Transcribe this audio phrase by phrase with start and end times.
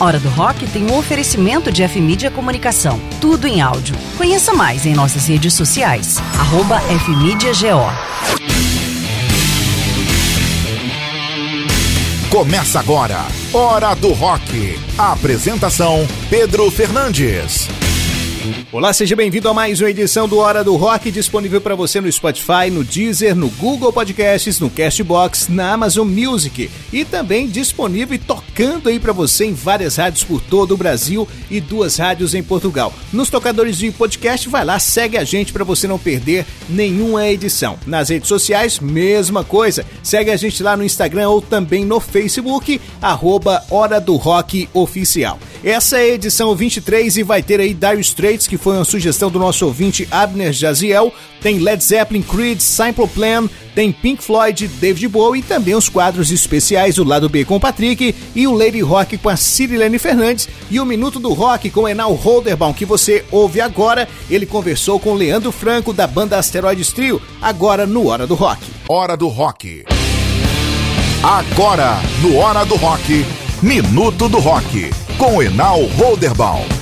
[0.00, 3.00] Hora do Rock tem um oferecimento de F-Mídia Comunicação.
[3.20, 3.96] Tudo em áudio.
[4.16, 6.18] Conheça mais em nossas redes sociais.
[6.38, 7.90] Arroba FMídiaGO.
[12.30, 13.24] Começa agora.
[13.52, 14.78] Hora do Rock.
[14.96, 17.68] A apresentação: Pedro Fernandes.
[18.72, 22.10] Olá, seja bem-vindo a mais uma edição do Hora do Rock, disponível para você no
[22.10, 28.18] Spotify, no Deezer, no Google Podcasts, no Castbox, na Amazon Music e também disponível e
[28.18, 32.42] tocando aí para você em várias rádios por todo o Brasil e duas rádios em
[32.42, 32.92] Portugal.
[33.12, 37.78] Nos tocadores de podcast, vai lá, segue a gente para você não perder nenhuma edição.
[37.86, 39.84] Nas redes sociais, mesma coisa.
[40.02, 45.38] Segue a gente lá no Instagram ou também no Facebook, arroba Hora do Rock Oficial.
[45.64, 49.30] Essa é a edição 23 e vai ter aí Dire Straits, que foi uma sugestão
[49.30, 51.12] do nosso ouvinte Abner Jaziel.
[51.40, 56.30] Tem Led Zeppelin, Creed, Simple Plan, tem Pink Floyd, David Bowie e também os quadros
[56.30, 60.48] especiais, o Lado B com o Patrick e o Lady Rock com a Cirilene Fernandes
[60.70, 64.08] e o Minuto do Rock com Enal Holderbaum, que você ouve agora.
[64.28, 68.62] Ele conversou com Leandro Franco da banda Asteroides Trio, agora no Hora do Rock.
[68.88, 69.84] Hora do Rock.
[71.22, 73.24] Agora, no Hora do Rock,
[73.62, 76.77] Minuto do Rock com Enal Holderbaum.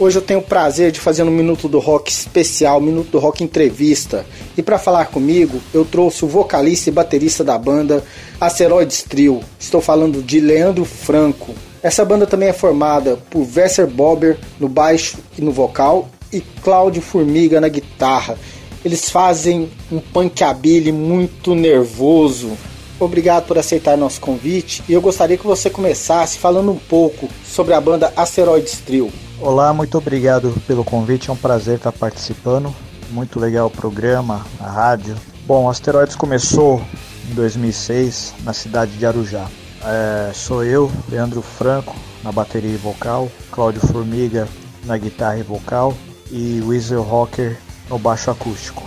[0.00, 3.44] Hoje eu tenho o prazer de fazer um Minuto do Rock especial, Minuto do Rock
[3.44, 4.24] Entrevista.
[4.56, 8.02] E para falar comigo, eu trouxe o vocalista e baterista da banda
[8.40, 9.42] Asteroids Trio.
[9.58, 11.54] Estou falando de Leandro Franco.
[11.82, 17.02] Essa banda também é formada por Vesser Bobber no baixo e no vocal e Cláudio
[17.02, 18.38] Formiga na guitarra.
[18.82, 22.56] Eles fazem um punkabilly muito nervoso,
[22.98, 27.72] Obrigado por aceitar nosso convite e eu gostaria que você começasse falando um pouco sobre
[27.72, 29.10] a banda Asteroids Trio.
[29.42, 32.74] Olá, muito obrigado pelo convite, é um prazer estar participando.
[33.10, 35.16] Muito legal o programa, a rádio.
[35.46, 36.82] Bom, Asteroids começou
[37.30, 39.48] em 2006 na cidade de Arujá.
[39.82, 44.46] É, sou eu, Leandro Franco, na bateria e vocal, Cláudio Formiga
[44.84, 45.94] na guitarra e vocal
[46.30, 47.56] e Weasel Rocker
[47.88, 48.82] no baixo acústico.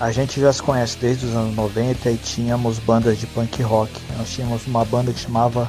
[0.00, 3.92] A gente já se conhece desde os anos 90 e tínhamos bandas de punk rock.
[4.16, 5.68] Nós tínhamos uma banda que chamava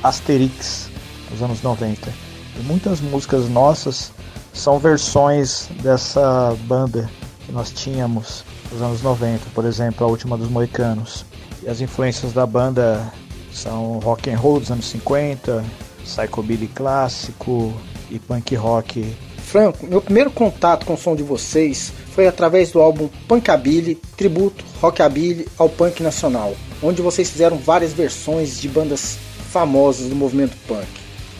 [0.00, 0.88] Asterix,
[1.28, 2.29] nos anos 90.
[2.60, 4.12] E muitas músicas nossas
[4.52, 7.08] são versões dessa banda
[7.46, 11.24] que nós tínhamos nos anos 90, por exemplo, a última dos Moicanos.
[11.62, 13.10] E as influências da banda
[13.50, 15.64] são rock and roll dos anos 50,
[16.04, 17.72] psychobilly clássico
[18.10, 19.16] e punk rock
[19.50, 24.64] Franco, meu primeiro contato com o som de vocês foi através do álbum Punkabilly, tributo
[24.80, 29.18] rockabilly ao punk nacional, onde vocês fizeram várias versões de bandas
[29.50, 30.86] famosas do movimento punk.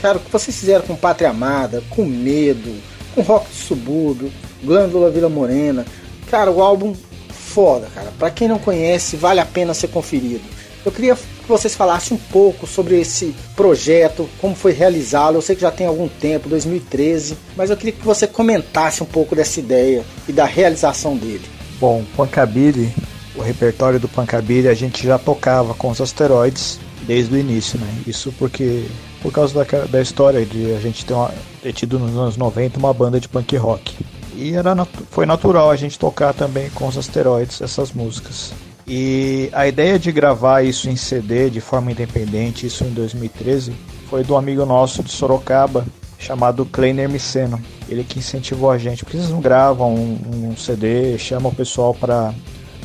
[0.01, 2.75] Cara, o que vocês fizeram com Pátria Amada, com Medo,
[3.15, 5.85] com Rock do Subúrbio, Glândula Vila Morena,
[6.31, 6.95] cara, o álbum
[7.29, 8.13] foda, cara.
[8.19, 10.45] Para quem não conhece, vale a pena ser conferido.
[10.85, 11.17] Eu queria
[11.51, 15.35] vocês falassem um pouco sobre esse projeto, como foi realizado.
[15.35, 19.07] Eu sei que já tem algum tempo, 2013, mas eu queria que você comentasse um
[19.07, 21.43] pouco dessa ideia e da realização dele.
[21.81, 22.93] Bom, Punkabilly,
[23.35, 27.89] o repertório do Punkabilly a gente já tocava com os asteroides desde o início, né?
[28.07, 28.85] Isso porque
[29.23, 31.33] por causa da, da história de a gente ter, uma,
[31.63, 33.97] ter tido nos anos 90 uma banda de punk rock.
[34.35, 34.75] E era,
[35.11, 38.53] foi natural a gente tocar também com os asteroides essas músicas.
[38.87, 43.73] E a ideia de gravar isso em CD de forma independente, isso em 2013,
[44.09, 45.85] foi do amigo nosso de Sorocaba,
[46.19, 47.61] chamado Kleiner Miceno.
[47.89, 51.95] Ele que incentivou a gente, porque vocês não gravam um, um CD, chamam o pessoal
[51.95, 52.35] para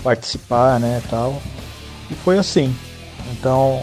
[0.04, 1.42] participar, né, tal.
[2.12, 2.76] E foi assim.
[3.32, 3.82] Então,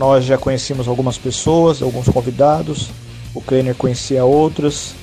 [0.00, 2.88] nós já conhecíamos algumas pessoas, alguns convidados,
[3.34, 4.94] o Kleiner conhecia outros,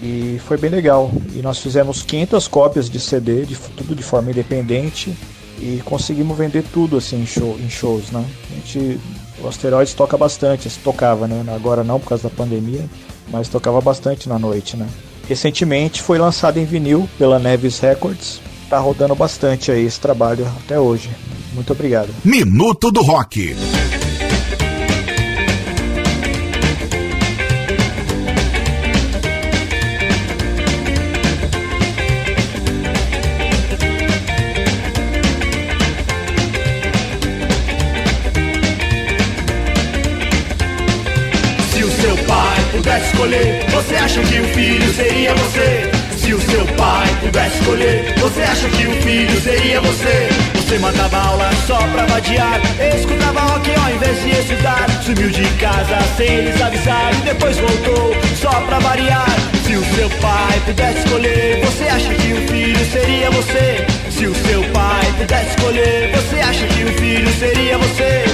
[0.00, 1.10] e foi bem legal.
[1.34, 5.12] E nós fizemos 500 cópias de CD, de, tudo de forma independente,
[5.58, 8.24] e conseguimos vender tudo assim em, show, em shows, né?
[8.52, 9.00] A gente,
[9.42, 11.44] o Asteroids toca bastante, tocava, né?
[11.52, 12.84] Agora não por causa da pandemia,
[13.32, 14.86] mas tocava bastante na noite, né?
[15.28, 18.40] Recentemente foi lançado em vinil pela Neves Records.
[18.70, 21.10] Tá rodando bastante aí esse trabalho até hoje.
[21.52, 22.10] Muito obrigado.
[22.24, 23.56] Minuto do Rock.
[48.66, 50.28] Acha que o filho seria você?
[50.54, 52.60] Você mandava aula só pra vadiar,
[52.96, 54.86] escutava rock ao invés de estudar.
[55.02, 59.30] Sumiu de casa sem eles avisar e depois voltou só pra variar.
[59.64, 63.86] Se o seu pai pudesse escolher, você acha que o filho seria você?
[64.10, 68.24] Se o seu pai pudesse escolher, você acha que o filho seria você?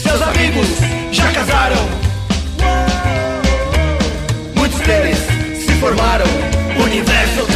[0.00, 0.68] Seus amigos
[1.12, 1.88] já casaram.
[4.54, 5.18] Muitos deles
[5.64, 6.26] se formaram.
[6.76, 7.53] Universo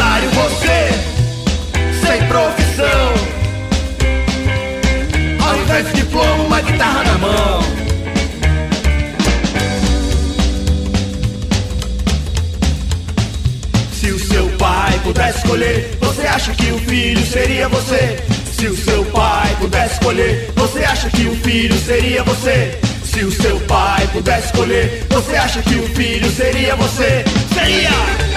[6.58, 7.60] uma guitarra na mão.
[13.92, 18.18] Se o seu pai pudesse escolher, você acha que o filho seria você?
[18.56, 22.78] Se o seu pai pudesse escolher, você acha que o filho seria você?
[23.04, 27.24] Se o seu pai pudesse escolher, você acha que o filho seria você?
[27.54, 28.27] Seria!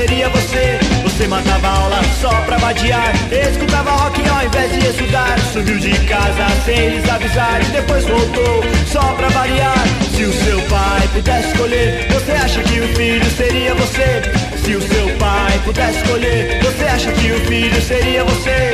[0.00, 0.78] Seria você?
[1.02, 5.38] Você matava aula só pra vadiar, escutava rock ao invés de estudar.
[5.52, 9.84] Subiu de casa sem eles avisar depois voltou só pra variar.
[10.16, 14.22] Se o seu pai pudesse escolher, você acha que o filho seria você?
[14.64, 18.72] Se o seu pai pudesse escolher, você acha que o filho seria você?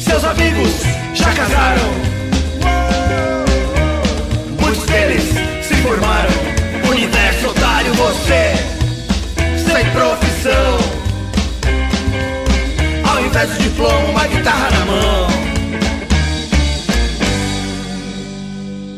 [0.00, 0.72] Seus amigos
[1.14, 1.88] já casaram.
[4.60, 5.24] Muitos deles
[5.62, 6.50] se formaram.
[6.90, 8.49] Universo otário, você
[9.92, 10.78] profissão.
[13.08, 15.26] Ao invés de diploma, uma guitarra na mão.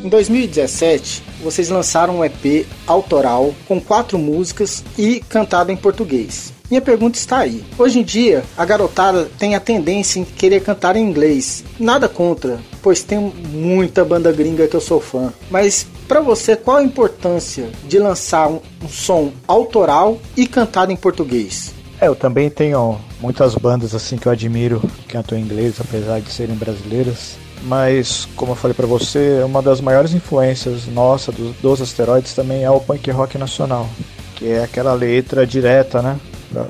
[0.05, 6.52] Em 2017, vocês lançaram um EP autoral com quatro músicas e cantado em português.
[6.73, 7.63] Minha pergunta está aí.
[7.77, 11.63] Hoje em dia, a garotada tem a tendência em querer cantar em inglês.
[11.79, 15.35] Nada contra, pois tem muita banda gringa que eu sou fã.
[15.51, 20.97] Mas para você, qual a importância de lançar um, um som autoral e cantado em
[20.97, 21.75] português?
[22.01, 26.23] É, eu também tenho muitas bandas assim que eu admiro que cantam em inglês, apesar
[26.23, 27.37] de serem brasileiras.
[27.65, 32.65] Mas, como eu falei pra você, uma das maiores influências nossa dos, dos asteroides também
[32.65, 33.87] é o punk rock nacional,
[34.37, 36.19] que é aquela letra direta, né?
[36.53, 36.67] Pra-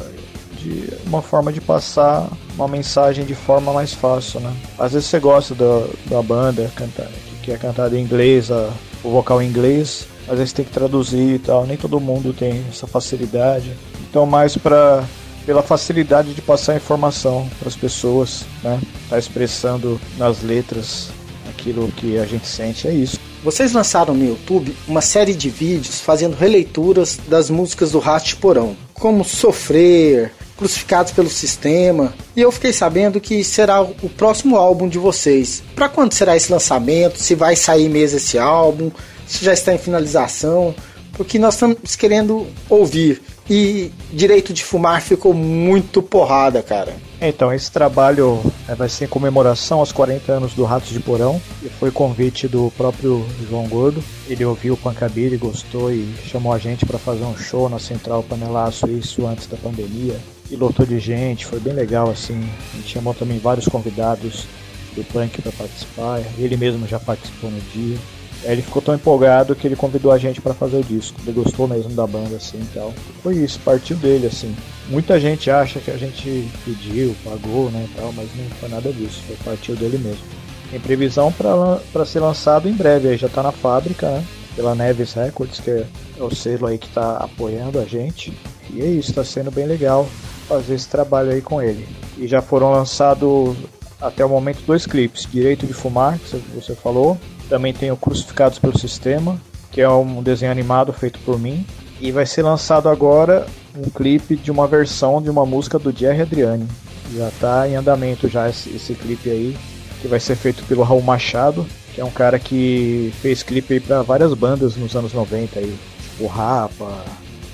[0.58, 4.52] De uma forma de passar uma mensagem de forma mais fácil, né?
[4.78, 7.08] Às vezes você gosta da, da banda cantar,
[7.42, 8.70] que é cantada em inglês, a-
[9.02, 12.64] o vocal em inglês, às vezes tem que traduzir e tal, nem todo mundo tem
[12.70, 13.72] essa facilidade.
[14.08, 15.02] Então, mais pra
[15.44, 18.80] pela facilidade de passar informação para as pessoas, né?
[19.10, 21.08] Tá expressando nas letras
[21.50, 23.18] aquilo que a gente sente, é isso.
[23.42, 28.76] Vocês lançaram no YouTube uma série de vídeos fazendo releituras das músicas do de Porão,
[29.02, 34.96] como Sofrer, Crucificados pelo Sistema, e eu fiquei sabendo que será o próximo álbum de
[34.96, 35.60] vocês.
[35.74, 37.18] Para quando será esse lançamento?
[37.18, 38.92] Se vai sair mesmo esse álbum?
[39.26, 40.72] Se já está em finalização?
[41.14, 43.20] Porque nós estamos querendo ouvir.
[43.50, 46.94] E Direito de Fumar ficou muito porrada, cara.
[47.24, 51.40] Então, esse trabalho eh, vai ser em comemoração aos 40 anos do Ratos de Porão,
[51.62, 54.02] e foi convite do próprio João Gordo.
[54.26, 58.24] Ele ouviu o Pancabilly, gostou e chamou a gente para fazer um show na Central
[58.24, 60.18] Panelaço, isso antes da pandemia.
[60.50, 62.42] E lotou de gente, foi bem legal assim.
[62.72, 64.48] A gente chamou também vários convidados
[64.96, 67.96] do punk para participar, ele mesmo já participou no dia.
[68.44, 71.20] Ele ficou tão empolgado que ele convidou a gente para fazer o disco.
[71.22, 72.92] Ele gostou mesmo da banda assim e tal.
[73.22, 74.54] Foi isso, partiu dele assim.
[74.88, 79.22] Muita gente acha que a gente pediu, pagou, né, tal, mas não foi nada disso.
[79.26, 80.24] Foi partiu dele mesmo.
[80.70, 84.24] Tem previsão para ser lançado em breve, aí já tá na fábrica, né?
[84.56, 85.86] Pela Neves Records, que é
[86.18, 88.32] o selo aí que tá apoiando a gente.
[88.70, 90.08] E é isso, tá sendo bem legal
[90.48, 91.86] fazer esse trabalho aí com ele.
[92.18, 93.56] E já foram lançados
[94.00, 97.16] até o momento dois clipes, Direito de Fumar, que você falou,
[97.48, 101.66] também tem o Crucificados pelo Sistema, que é um desenho animado feito por mim.
[102.00, 103.46] E vai ser lançado agora
[103.76, 106.66] um clipe de uma versão de uma música do Jerry Adriani.
[107.14, 109.56] Já está em andamento já esse, esse, clipe aí,
[110.00, 114.02] que vai ser feito pelo Raul Machado, que é um cara que fez clipe para
[114.02, 115.78] várias bandas nos anos 90 aí,
[116.10, 117.04] tipo Rapa,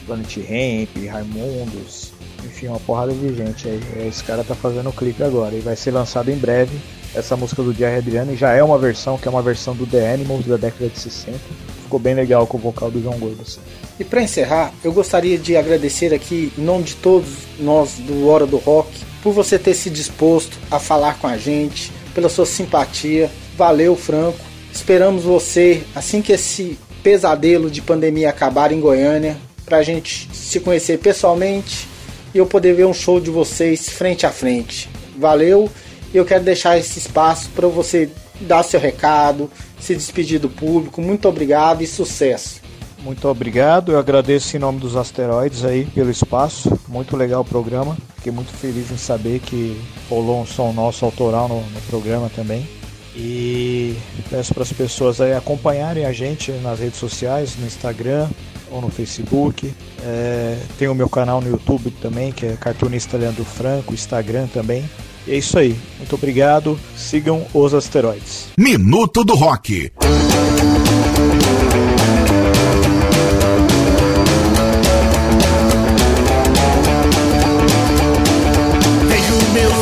[0.07, 2.13] Planet Ramp, Raimundos,
[2.45, 3.81] enfim, uma porrada de gente aí.
[4.09, 6.79] Esse cara tá fazendo o clipe agora e vai ser lançado em breve.
[7.15, 10.13] Essa música do Jerry Adriano já é uma versão, que é uma versão do The
[10.13, 11.39] Animals da década de 60.
[11.83, 13.43] Ficou bem legal com o vocal do João Gordo.
[13.43, 13.61] Assim.
[13.99, 18.47] E para encerrar, eu gostaria de agradecer aqui, em nome de todos nós do Hora
[18.47, 18.91] do Rock,
[19.23, 23.31] por você ter se disposto a falar com a gente, pela sua simpatia.
[23.57, 24.39] Valeu, Franco.
[24.73, 30.99] Esperamos você, assim que esse pesadelo de pandemia acabar em Goiânia, pra gente se conhecer
[30.99, 31.89] pessoalmente
[32.35, 34.89] e eu poder ver um show de vocês frente a frente.
[35.19, 35.71] Valeu!
[36.13, 38.11] E eu quero deixar esse espaço para você
[38.41, 41.01] dar seu recado, se despedir do público.
[41.01, 42.61] Muito obrigado e sucesso.
[43.01, 46.79] Muito obrigado, eu agradeço em nome dos asteroides aí pelo espaço.
[46.89, 47.97] Muito legal o programa.
[48.17, 52.69] Fiquei muito feliz em saber que rolou um som nosso autoral no, no programa também.
[53.15, 53.97] E
[54.29, 58.29] peço para as pessoas aí acompanharem a gente nas redes sociais, no Instagram
[58.71, 59.73] ou no Facebook.
[60.03, 64.89] É, tem o meu canal no YouTube também, que é Cartunista Leandro Franco, Instagram também.
[65.29, 65.77] E é isso aí.
[65.99, 66.79] Muito obrigado.
[66.97, 68.49] Sigam os asteroides.
[68.57, 69.93] Minuto do Rock.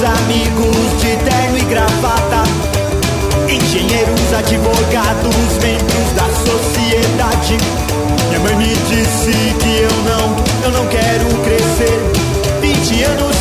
[0.06, 2.42] amigos de terno e gravata,
[3.48, 7.56] engenheiros, advogados, membros da sociedade.
[8.28, 12.26] Minha mãe me disse que eu não, eu não quero crescer.
[12.60, 13.35] 20 anos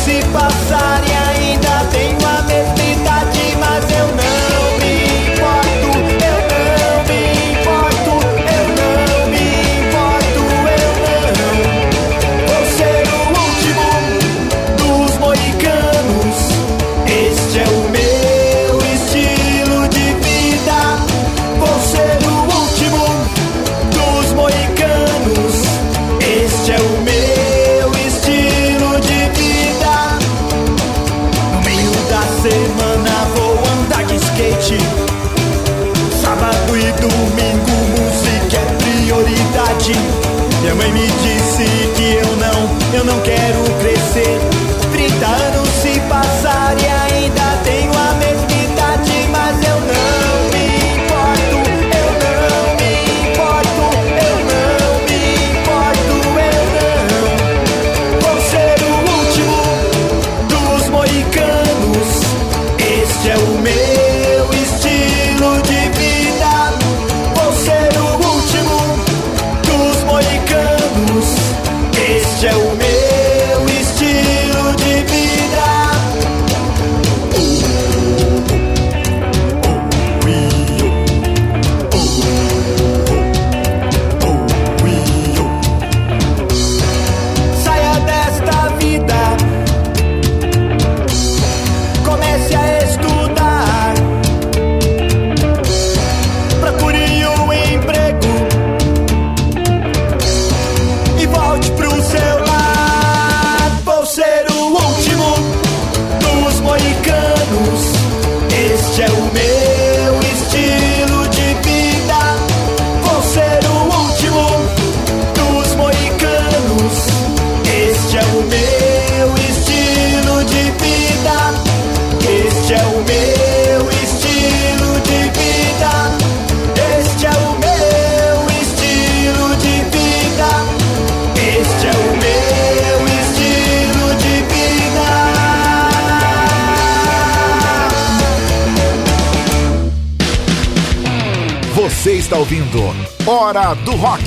[142.26, 142.80] está ouvindo
[143.24, 144.24] Hora do Rock.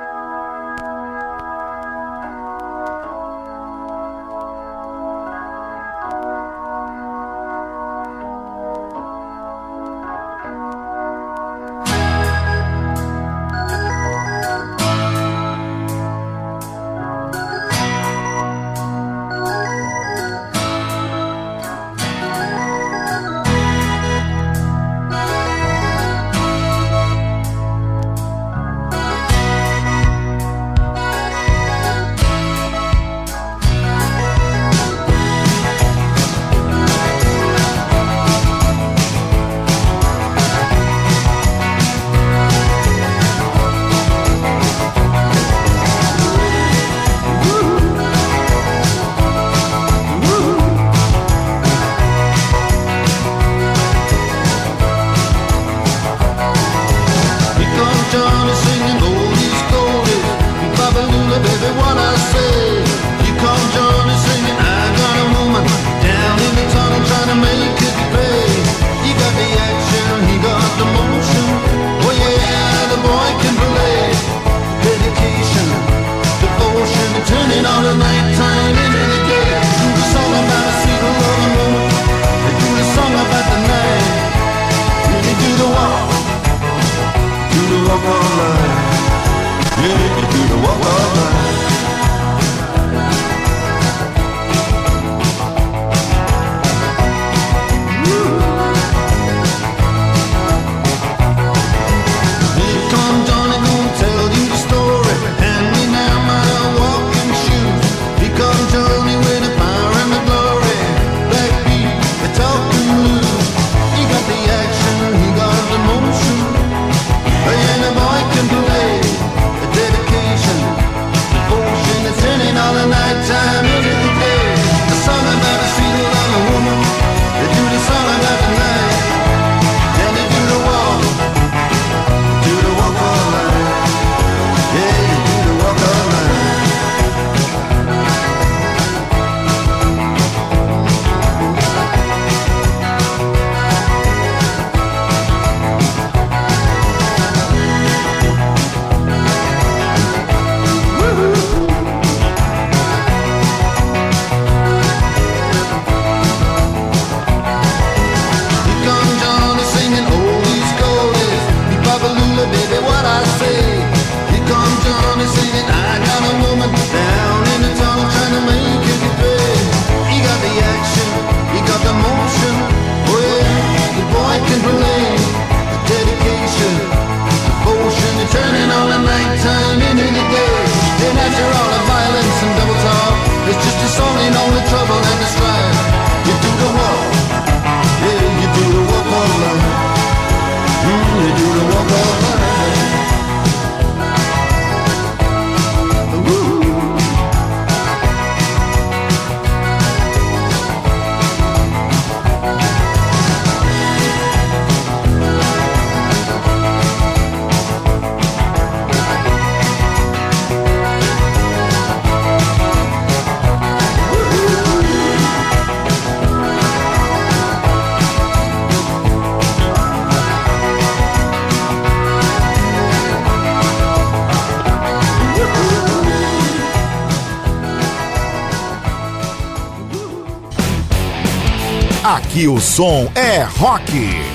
[232.37, 234.26] Aqui o som é rock.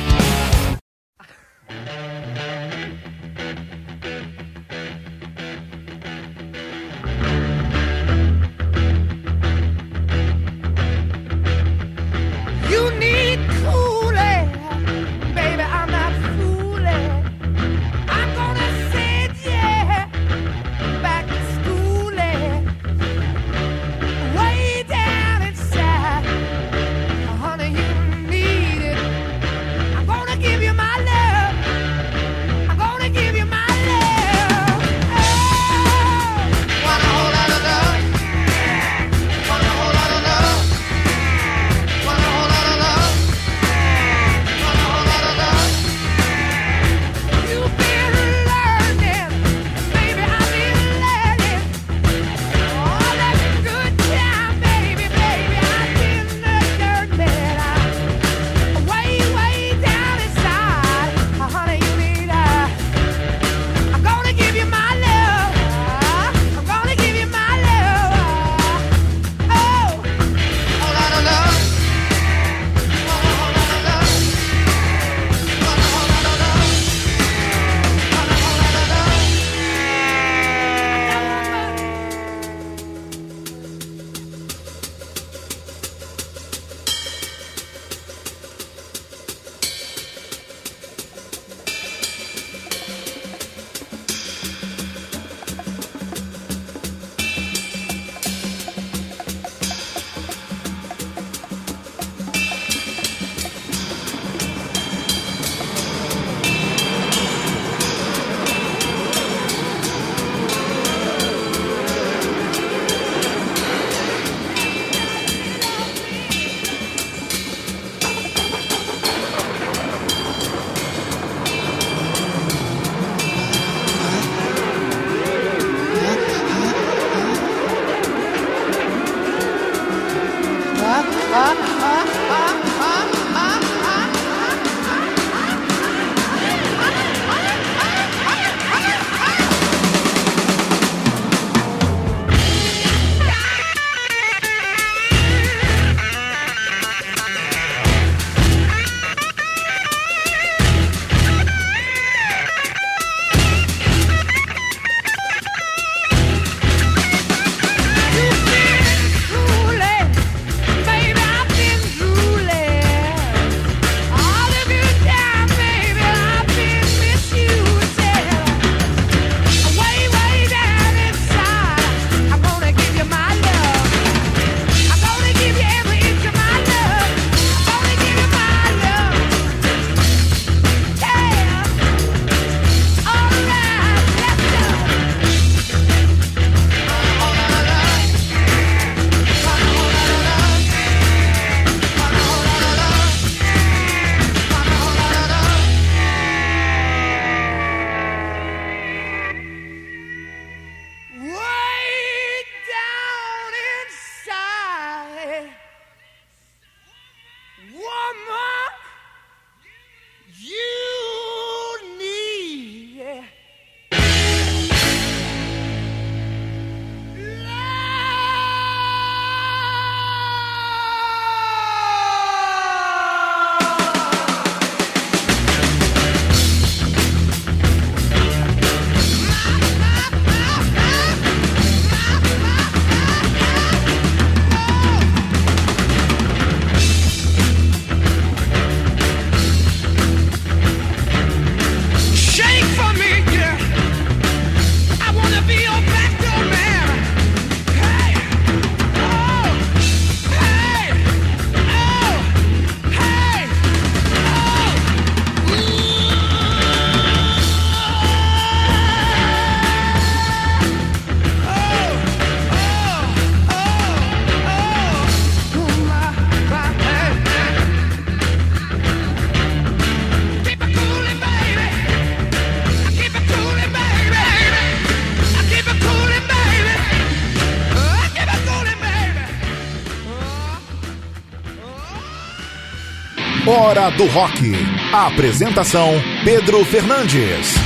[283.90, 284.52] Do Rock.
[284.92, 285.90] Apresentação
[286.24, 287.56] Pedro Fernandes.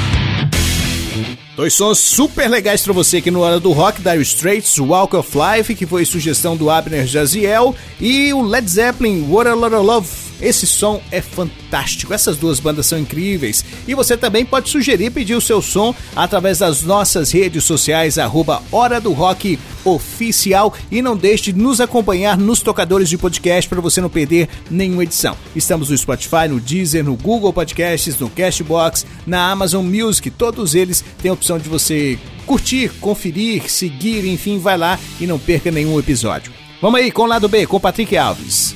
[1.54, 5.30] Dois sons super legais para você aqui no Hora do Rock, Dire Straits, Walk of
[5.36, 9.86] Life, que foi sugestão do Abner Jaziel, e o Led Zeppelin, What a Lot of
[9.86, 10.08] Love.
[10.40, 13.62] Esse som é fantástico, essas duas bandas são incríveis.
[13.86, 18.62] E você também pode sugerir pedir o seu som através das nossas redes sociais, arroba
[18.72, 20.74] Hora do Rock Oficial.
[20.90, 25.04] E não deixe de nos acompanhar nos tocadores de podcast para você não perder nenhuma
[25.04, 25.36] edição.
[25.54, 30.30] Estamos no Spotify, no Deezer, no Google Podcasts, no Cashbox, na Amazon Music.
[30.30, 35.38] Todos eles têm a opção de você curtir, conferir, seguir, enfim, vai lá e não
[35.38, 36.52] perca nenhum episódio.
[36.80, 38.74] Vamos aí com o lado B, com Patrick Alves.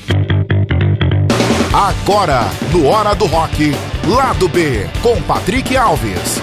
[1.72, 3.72] Agora, no Hora do Rock,
[4.08, 6.40] Lado B, com Patrick Alves.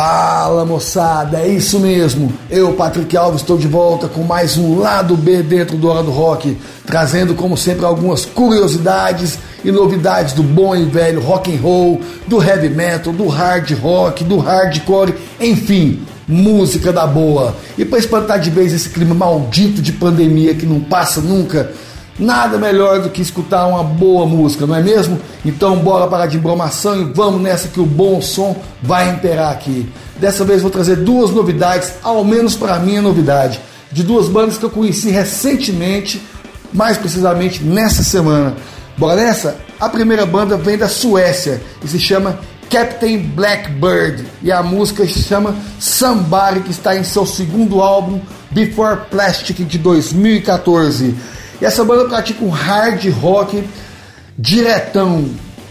[0.00, 2.32] Fala moçada, é isso mesmo.
[2.48, 6.12] Eu, Patrick Alves, estou de volta com mais um Lado B dentro do Hora do
[6.12, 6.56] Rock,
[6.86, 12.40] trazendo como sempre algumas curiosidades e novidades do bom e velho rock and roll, do
[12.40, 17.56] heavy metal, do hard rock, do hardcore, enfim, música da boa.
[17.76, 21.72] E para espantar de vez esse clima maldito de pandemia que não passa nunca,
[22.18, 25.20] Nada melhor do que escutar uma boa música, não é mesmo?
[25.44, 29.88] Então bora parar de bromação e vamos nessa que o bom som vai imperar aqui.
[30.18, 33.60] Dessa vez vou trazer duas novidades, ao menos para mim é novidade,
[33.92, 36.20] de duas bandas que eu conheci recentemente,
[36.72, 38.56] mais precisamente nessa semana.
[38.96, 39.56] Bora nessa?
[39.78, 45.22] A primeira banda vem da Suécia e se chama Captain Blackbird e a música se
[45.22, 51.14] chama Somebody que está em seu segundo álbum Before Plastic de 2014.
[51.60, 53.64] E essa banda pratica um hard rock
[54.38, 55.24] diretão,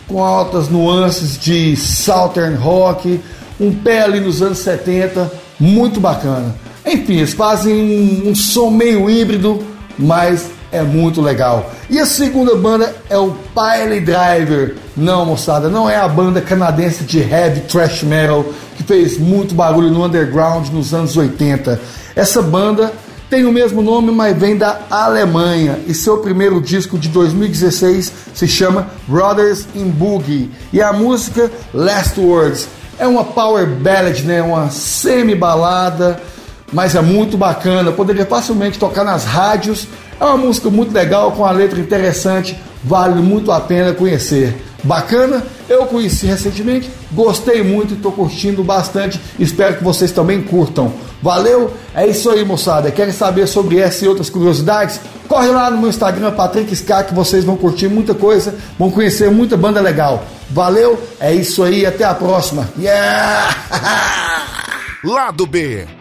[0.08, 3.20] com altas nuances de southern rock,
[3.60, 6.56] um pé ali nos anos 70, muito bacana.
[6.86, 9.64] Enfim, eles fazem um, um som meio híbrido,
[9.98, 11.72] mas é muito legal.
[11.90, 14.76] E a segunda banda é o Pile Driver.
[14.96, 18.46] Não, moçada, não é a banda canadense de heavy thrash metal
[18.76, 21.80] que fez muito barulho no underground nos anos 80.
[22.16, 22.92] Essa banda
[23.30, 28.48] tem o mesmo nome, mas vem da Alemanha e seu primeiro disco de 2016 se
[28.48, 32.68] chama Brothers in Boogie e a música Last Words
[33.00, 34.42] é uma power ballad, né?
[34.42, 36.22] Uma semi balada,
[36.74, 37.92] mas é muito bacana.
[37.92, 39.88] Poderia facilmente tocar nas rádios.
[40.20, 44.67] É uma música muito legal com a letra interessante, vale muito a pena conhecer.
[44.88, 45.44] Bacana?
[45.68, 49.20] Eu conheci recentemente, gostei muito e estou curtindo bastante.
[49.38, 50.94] Espero que vocês também curtam.
[51.22, 51.74] Valeu?
[51.94, 52.90] É isso aí, moçada.
[52.90, 55.02] Querem saber sobre essa e outras curiosidades?
[55.28, 59.30] Corre lá no meu Instagram, Patrick Scar, que vocês vão curtir muita coisa, vão conhecer
[59.30, 60.24] muita banda legal.
[60.50, 60.98] Valeu?
[61.20, 62.70] É isso aí, até a próxima.
[62.80, 63.56] Yeah!
[65.04, 65.97] Lado B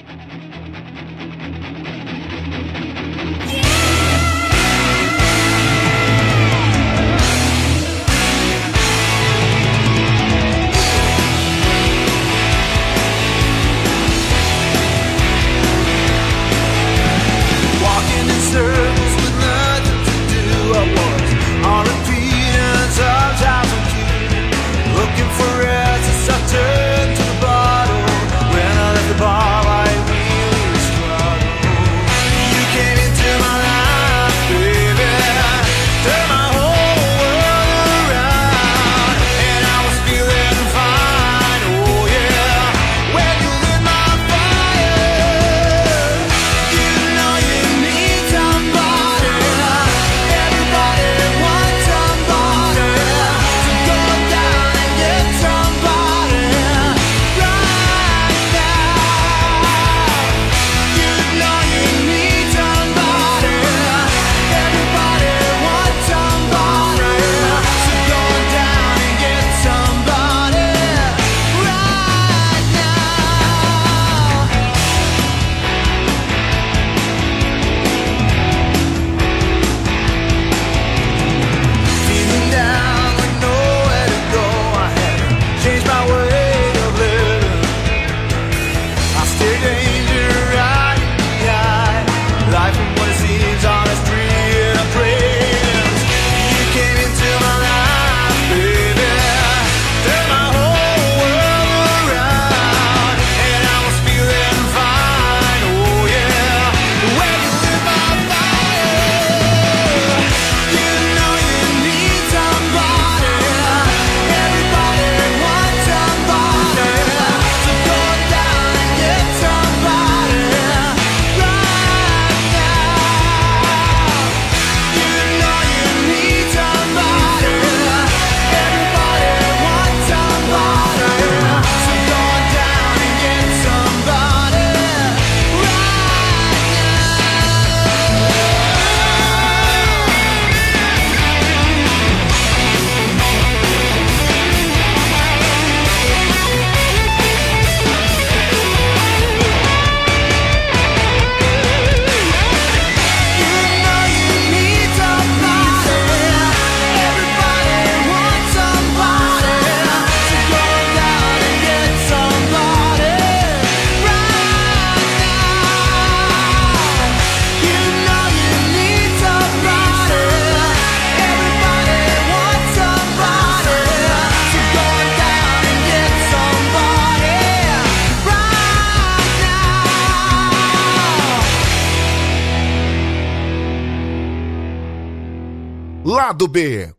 [186.37, 186.96] Lado B.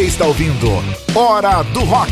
[0.00, 0.66] Você está ouvindo
[1.14, 2.10] Hora do Rock.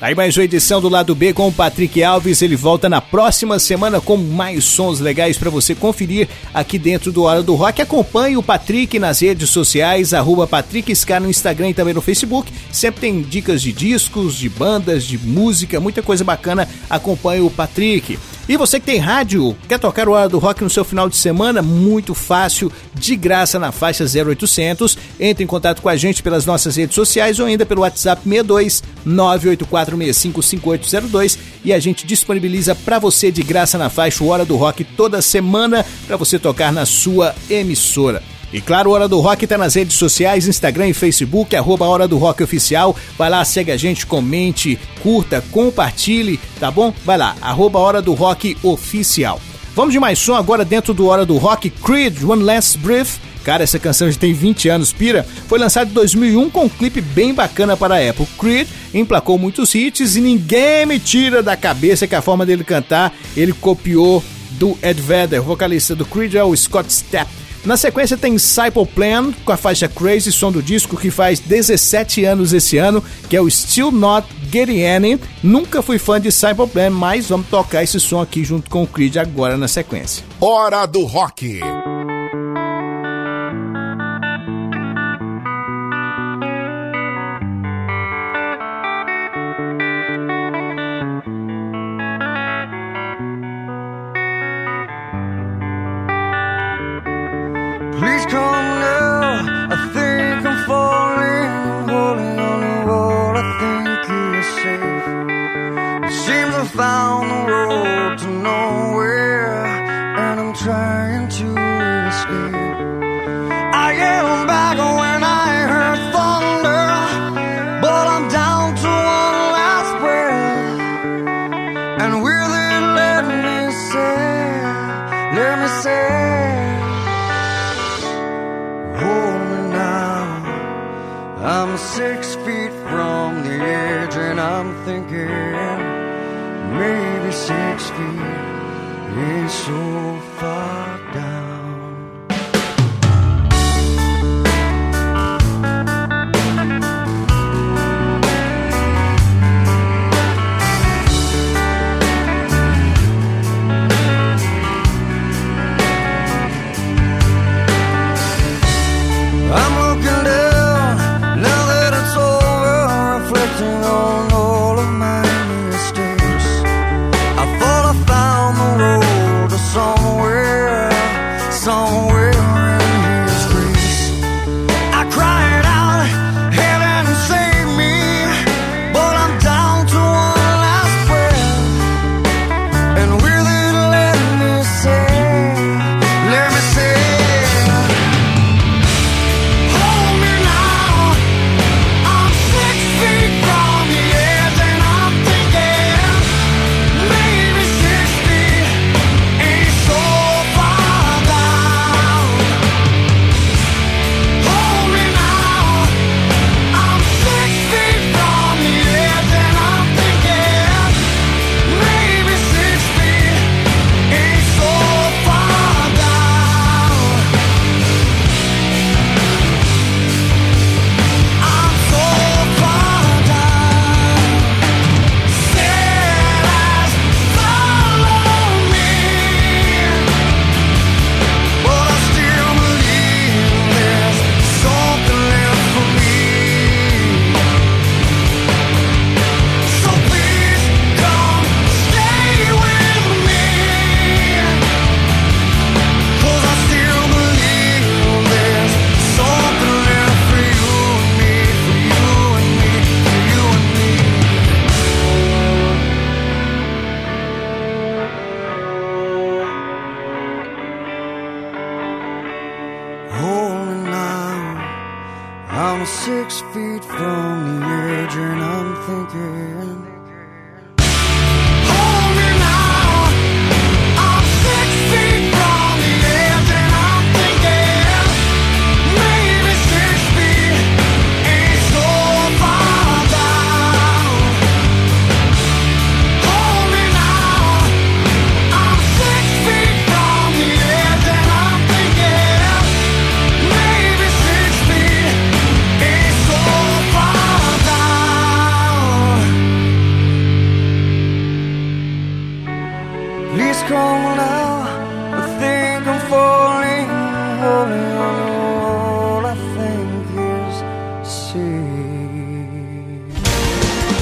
[0.00, 2.40] Aí mais uma edição do lado B com o Patrick Alves.
[2.40, 7.24] Ele volta na próxima semana com mais sons legais para você conferir aqui dentro do
[7.24, 7.82] Hora do Rock.
[7.82, 10.48] Acompanhe o Patrick nas redes sociais, arroba
[11.20, 12.52] no Instagram e também no Facebook.
[12.70, 16.68] Sempre tem dicas de discos, de bandas, de música, muita coisa bacana.
[16.88, 18.16] Acompanhe o Patrick.
[18.46, 21.16] E você que tem rádio, quer tocar o Hora do Rock no seu final de
[21.16, 21.62] semana?
[21.62, 24.98] Muito fácil, de graça na faixa 0800.
[25.18, 28.82] Entre em contato com a gente pelas nossas redes sociais ou ainda pelo WhatsApp 62
[29.06, 35.22] 984655802 e a gente disponibiliza para você de graça na faixa Hora do Rock toda
[35.22, 38.22] semana para você tocar na sua emissora.
[38.54, 42.16] E claro, Hora do Rock tá nas redes sociais, Instagram e Facebook, arroba Hora do
[42.16, 42.94] Rock Oficial.
[43.18, 46.94] Vai lá, segue a gente, comente, curta, compartilhe, tá bom?
[47.04, 49.40] Vai lá, arroba Hora do Rock Oficial.
[49.74, 53.18] Vamos de mais som agora dentro do Hora do Rock, Creed, One Last Breath.
[53.42, 55.26] Cara, essa canção já tem 20 anos, pira.
[55.48, 58.30] Foi lançada em 2001 com um clipe bem bacana para a época.
[58.38, 63.12] Creed emplacou muitos hits e ninguém me tira da cabeça que a forma dele cantar,
[63.36, 67.43] ele copiou do Ed Vedder, vocalista do Creed é o Scott Stapp.
[67.64, 72.22] Na sequência tem Simple Plan com a faixa Crazy, som do disco que faz 17
[72.24, 75.20] anos esse ano, que é o Still Not Getting Any.
[75.42, 78.86] Nunca fui fã de Simple Plan, mas vamos tocar esse som aqui junto com o
[78.86, 80.22] Creed agora na sequência.
[80.38, 81.60] Hora do Rock.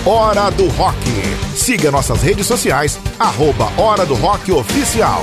[0.04, 0.98] Hora do Rock.
[1.54, 5.22] Siga nossas redes sociais, arroba Hora do Rock Oficial.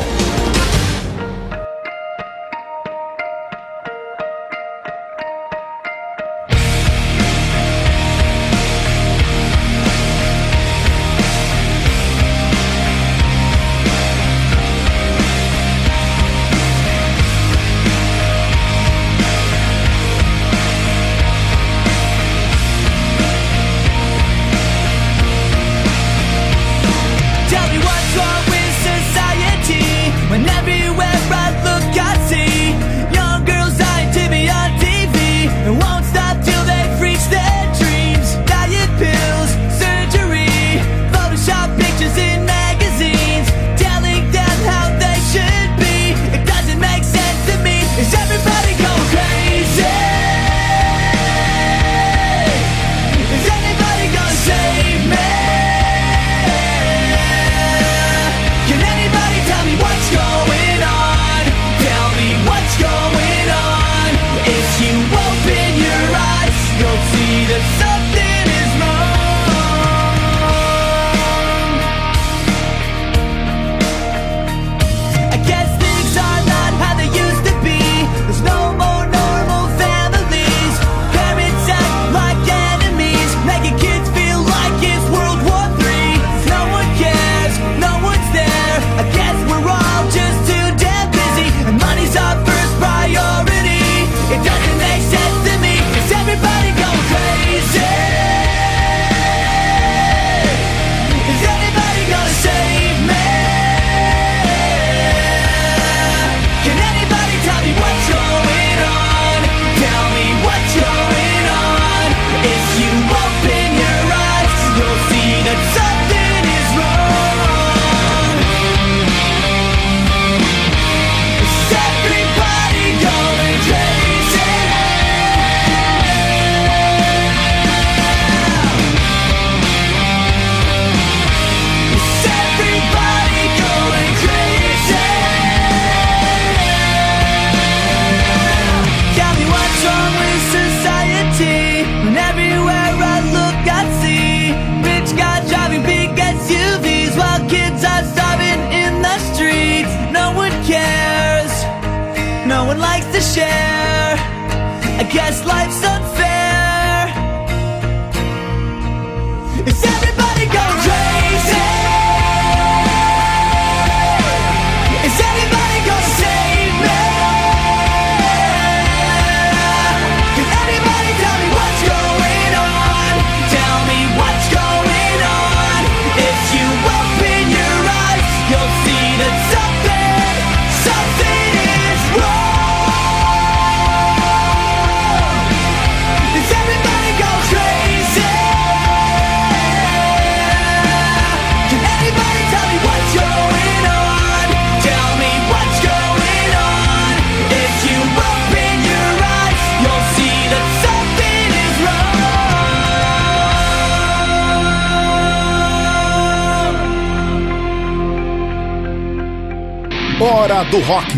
[210.50, 211.14] Hora do Rock.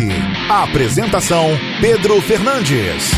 [0.50, 3.10] Apresentação: Pedro Fernandes.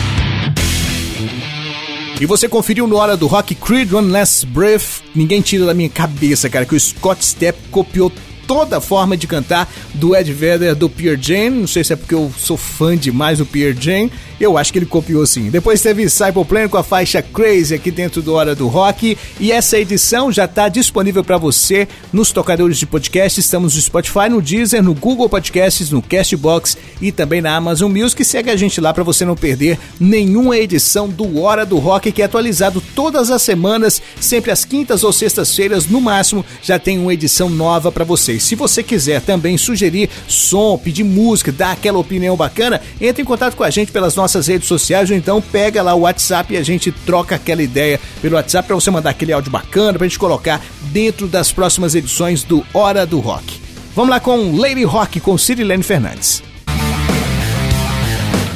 [2.20, 5.02] E você conferiu no Hora do Rock Creed One Last Breath.
[5.12, 8.12] Ninguém tira da minha cabeça, cara, que o Scott Stepp copiou
[8.46, 11.60] toda forma de cantar do Ed Vedder do Pierre Jane.
[11.60, 14.12] Não sei se é porque eu sou fã demais do Pierre Jane.
[14.40, 15.48] Eu acho que ele copiou sim.
[15.50, 19.16] Depois teve Cyber Plan com a faixa Crazy aqui dentro do Hora do Rock.
[19.38, 23.38] E essa edição já está disponível para você nos tocadores de podcast.
[23.40, 28.24] Estamos no Spotify, no Deezer, no Google Podcasts, no Castbox e também na Amazon Music.
[28.24, 32.22] Segue a gente lá para você não perder nenhuma edição do Hora do Rock que
[32.22, 36.44] é atualizado todas as semanas, sempre às quintas ou sextas-feiras no máximo.
[36.62, 38.42] Já tem uma edição nova para vocês.
[38.42, 43.56] Se você quiser também sugerir som, pedir música, dar aquela opinião bacana, entre em contato
[43.56, 46.62] com a gente pelas nossas redes sociais ou então pega lá o WhatsApp e a
[46.62, 50.60] gente troca aquela ideia pelo WhatsApp para você mandar aquele áudio bacana pra gente colocar
[50.92, 53.60] dentro das próximas edições do Hora do Rock.
[53.94, 56.42] Vamos lá com Lady Rock com Cirilene Fernandes.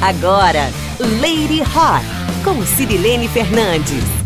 [0.01, 0.69] Agora,
[0.99, 2.05] Lady Rock
[2.43, 4.18] com Cirilene Fernandes.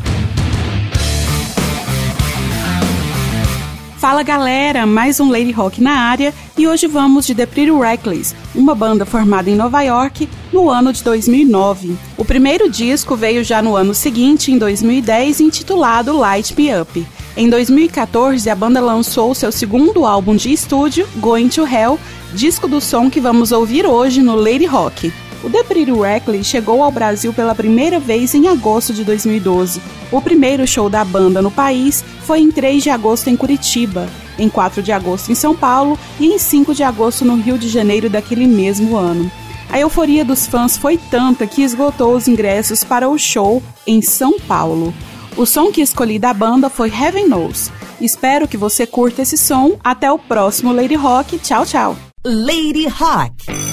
[4.03, 8.35] Fala galera, mais um Lady Rock na área e hoje vamos de The Pretty Reckless,
[8.53, 11.95] uma banda formada em Nova York no ano de 2009.
[12.17, 17.07] O primeiro disco veio já no ano seguinte, em 2010, intitulado Light Me Up.
[17.37, 21.97] Em 2014, a banda lançou seu segundo álbum de estúdio, Going to Hell,
[22.33, 25.13] disco do som que vamos ouvir hoje no Lady Rock.
[25.43, 29.81] O The Pretty Reckless chegou ao Brasil pela primeira vez em agosto de 2012.
[30.09, 34.07] O primeiro show da banda no país foi em 3 de agosto em Curitiba,
[34.39, 37.67] em 4 de agosto em São Paulo e em 5 de agosto no Rio de
[37.67, 39.29] Janeiro daquele mesmo ano.
[39.69, 44.39] A euforia dos fãs foi tanta que esgotou os ingressos para o show em São
[44.39, 44.93] Paulo.
[45.35, 47.69] O som que escolhi da banda foi Heaven Knows.
[47.99, 49.77] Espero que você curta esse som.
[49.83, 51.39] Até o próximo Lady Rock.
[51.39, 51.97] Tchau, tchau.
[52.23, 53.72] Lady Rock.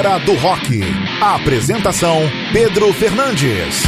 [0.00, 0.80] Hora do Rock.
[1.20, 2.20] Apresentação
[2.54, 3.82] Pedro Fernandes.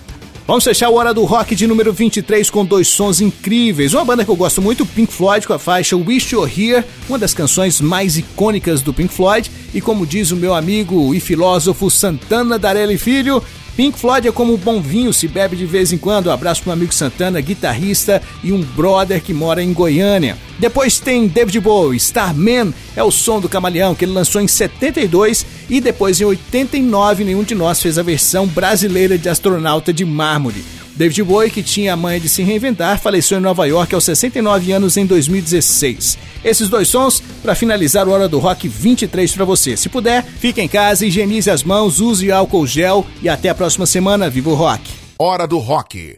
[0.47, 3.93] Vamos fechar o Hora do Rock de número 23 com dois sons incríveis.
[3.93, 7.19] Uma banda que eu gosto muito, Pink Floyd, com a faixa Wish You're Here, uma
[7.19, 9.51] das canções mais icônicas do Pink Floyd.
[9.73, 13.43] E como diz o meu amigo e filósofo Santana Darelli Filho,
[13.77, 16.27] Pink Floyd é como um bom vinho, se bebe de vez em quando.
[16.27, 20.35] Um abraço pro meu amigo Santana, guitarrista e um brother que mora em Goiânia.
[20.57, 25.45] Depois tem David Bowie, Starman, é o som do Camaleão, que ele lançou em 72
[25.69, 30.65] e depois em 89 nenhum de nós fez a versão brasileira de Astronauta de Mármore.
[30.97, 34.71] David Bowie, que tinha a manha de se reinventar, faleceu em Nova York aos 69
[34.71, 36.17] anos em 2016.
[36.43, 39.77] Esses dois sons para finalizar o Hora do Rock 23 para você.
[39.77, 43.85] Se puder, fique em casa, higienize as mãos, use álcool gel e até a próxima
[43.85, 44.27] semana.
[44.27, 44.89] Viva o rock!
[45.19, 46.17] Hora do Rock.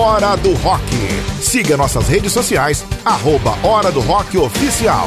[0.00, 0.82] Hora do Rock.
[1.42, 5.06] Siga nossas redes sociais, arroba Hora do Rock Oficial.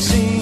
[0.00, 0.39] Sim.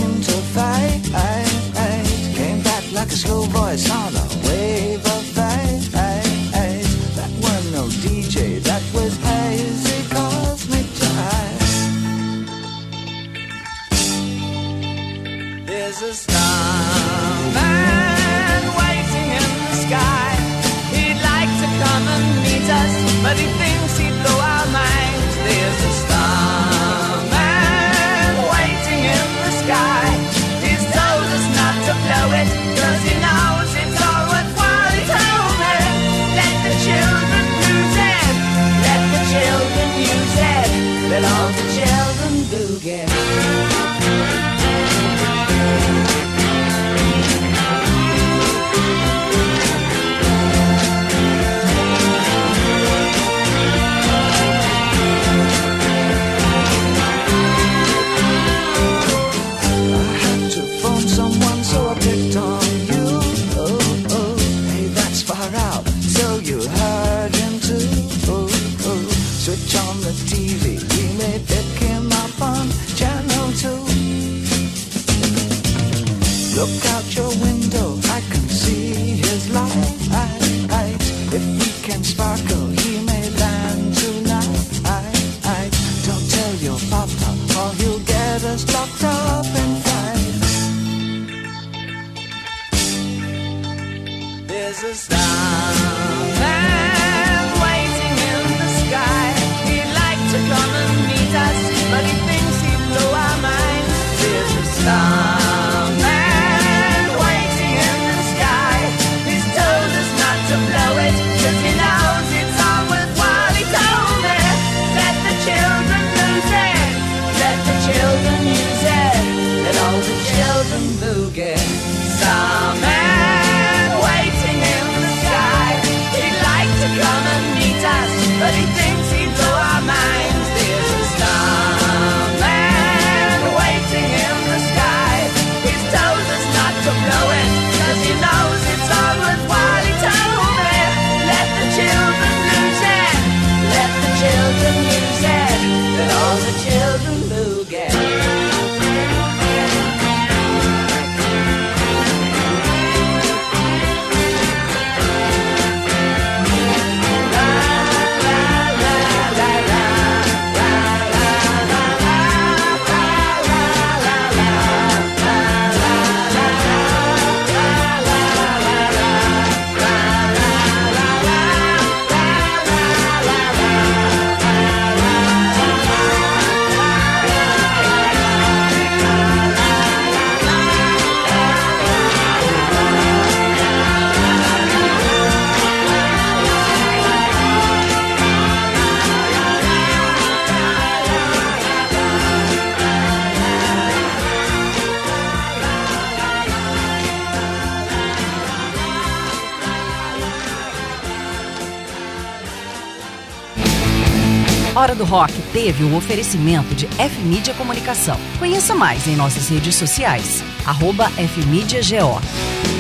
[205.69, 208.19] Teve o oferecimento de F-Mídia Comunicação.
[208.39, 210.43] Conheça mais em nossas redes sociais.
[210.65, 212.78] Arroba F-Mídia GO.